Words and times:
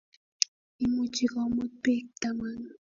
Imuchi 0.83 1.25
komuut 1.33 1.71
bik 1.83 2.05
taman 2.21 2.59